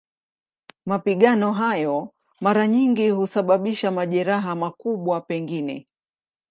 [0.85, 5.85] Mapigano hayo mara nyingi husababisha majeraha, makubwa pengine.